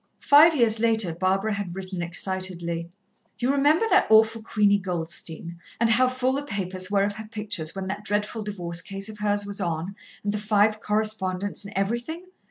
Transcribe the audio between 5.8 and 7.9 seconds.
how full the papers were of her pictures, when